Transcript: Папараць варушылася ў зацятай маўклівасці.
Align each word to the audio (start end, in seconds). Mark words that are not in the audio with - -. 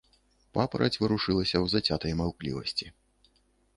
Папараць 0.57 0.99
варушылася 1.03 1.55
ў 1.63 1.73
зацятай 1.75 2.17
маўклівасці. 2.23 2.87